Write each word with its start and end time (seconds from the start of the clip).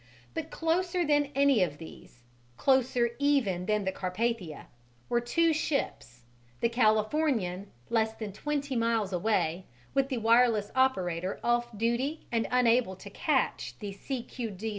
But 0.33 0.49
closer 0.49 1.05
than 1.05 1.29
any 1.35 1.61
of 1.61 1.77
these 1.77 2.23
closer 2.57 3.11
even 3.19 3.67
than 3.67 3.83
the 3.85 3.91
Carpathia 3.91 4.65
were 5.09 5.21
two 5.21 5.53
ships: 5.53 6.23
the 6.59 6.69
Californian, 6.69 7.69
less 7.87 8.13
than 8.13 8.33
twenty 8.33 8.75
miles 8.75 9.13
away, 9.13 9.67
with 9.93 10.09
the 10.09 10.17
wireless 10.17 10.71
operator 10.75 11.39
off 11.43 11.77
duty 11.77 12.25
and 12.31 12.47
unable 12.49 12.95
to 12.95 13.11
catch 13.11 13.75
the 13.77 13.91
"C.Q.D." 13.93 14.69